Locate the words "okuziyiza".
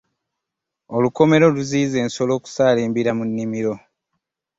1.47-1.97